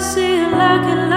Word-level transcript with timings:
see 0.00 0.40
it, 0.40 0.50
like 0.50 0.86
it, 0.88 1.09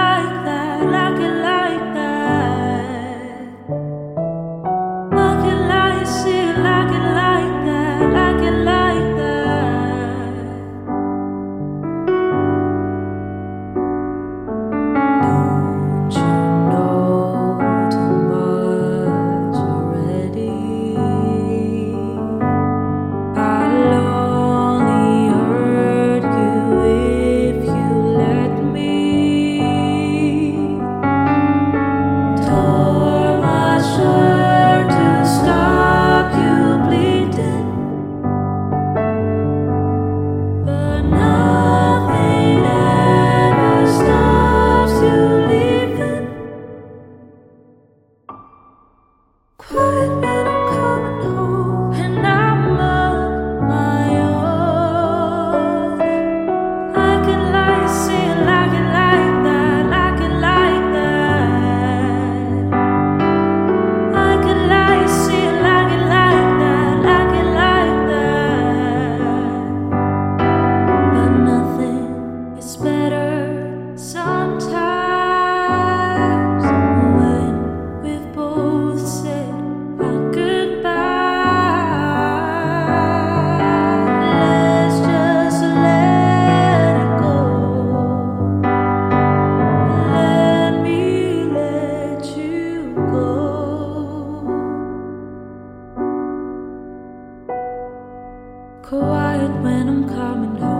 quiet 99.14 99.54
when 99.62 99.88
I'm 99.88 100.08
coming 100.08 100.56
home. 100.60 100.73